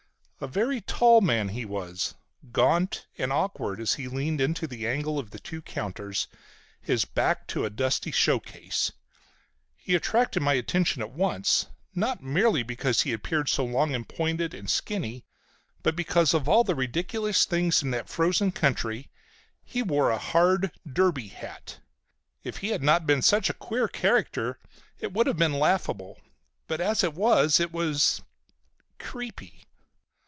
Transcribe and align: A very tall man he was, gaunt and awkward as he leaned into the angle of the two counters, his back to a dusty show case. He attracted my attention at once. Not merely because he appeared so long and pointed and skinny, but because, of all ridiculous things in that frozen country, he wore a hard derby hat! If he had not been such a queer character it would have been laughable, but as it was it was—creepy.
A 0.43 0.47
very 0.47 0.81
tall 0.81 1.21
man 1.21 1.49
he 1.49 1.65
was, 1.65 2.15
gaunt 2.51 3.05
and 3.15 3.31
awkward 3.31 3.79
as 3.79 3.93
he 3.93 4.07
leaned 4.07 4.41
into 4.41 4.65
the 4.65 4.87
angle 4.87 5.19
of 5.19 5.29
the 5.29 5.37
two 5.37 5.61
counters, 5.61 6.27
his 6.81 7.05
back 7.05 7.45
to 7.49 7.63
a 7.63 7.69
dusty 7.69 8.09
show 8.09 8.39
case. 8.39 8.91
He 9.77 9.93
attracted 9.93 10.39
my 10.41 10.53
attention 10.53 11.03
at 11.03 11.11
once. 11.11 11.67
Not 11.93 12.23
merely 12.23 12.63
because 12.63 13.01
he 13.01 13.13
appeared 13.13 13.49
so 13.49 13.63
long 13.63 13.93
and 13.93 14.09
pointed 14.09 14.55
and 14.55 14.67
skinny, 14.67 15.25
but 15.83 15.95
because, 15.95 16.33
of 16.33 16.49
all 16.49 16.63
ridiculous 16.63 17.45
things 17.45 17.83
in 17.83 17.91
that 17.91 18.09
frozen 18.09 18.51
country, 18.51 19.11
he 19.63 19.83
wore 19.83 20.09
a 20.09 20.17
hard 20.17 20.71
derby 20.91 21.27
hat! 21.27 21.81
If 22.43 22.57
he 22.57 22.69
had 22.69 22.81
not 22.81 23.05
been 23.05 23.21
such 23.21 23.51
a 23.51 23.53
queer 23.53 23.87
character 23.87 24.57
it 24.97 25.13
would 25.13 25.27
have 25.27 25.37
been 25.37 25.59
laughable, 25.59 26.19
but 26.67 26.81
as 26.81 27.03
it 27.03 27.13
was 27.13 27.59
it 27.59 27.71
was—creepy. 27.71 29.65